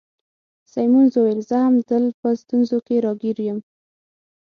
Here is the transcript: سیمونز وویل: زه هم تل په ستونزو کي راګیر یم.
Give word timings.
سیمونز 0.73 1.13
وویل: 1.15 1.39
زه 1.49 1.57
هم 1.65 1.75
تل 1.89 2.03
په 2.19 2.29
ستونزو 2.41 2.77
کي 2.87 2.95
راګیر 3.05 3.37
یم. 3.47 3.59